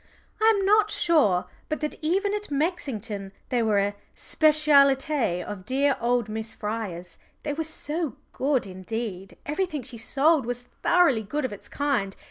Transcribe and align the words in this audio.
And 0.41 0.45
I 0.55 0.59
am 0.61 0.65
not 0.65 0.89
sure 0.89 1.45
but 1.69 1.79
that 1.81 1.93
even 2.01 2.33
at 2.33 2.49
Mexington 2.49 3.31
they 3.49 3.61
were 3.61 3.77
a 3.77 3.93
spécialité 4.15 5.45
of 5.45 5.63
dear 5.63 5.95
old 6.01 6.27
Miss 6.27 6.55
Fryer's. 6.55 7.19
They 7.43 7.53
were 7.53 7.63
so 7.63 8.15
good; 8.31 8.65
indeed, 8.65 9.37
everything 9.45 9.83
she 9.83 9.99
sold 9.99 10.47
was 10.47 10.63
thoroughly 10.81 11.23
good 11.23 11.45
of 11.45 11.53
its 11.53 11.69
kind. 11.69 12.15